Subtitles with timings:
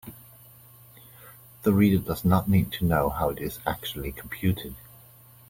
[1.61, 4.73] The reader does not need to know how it is actually computed.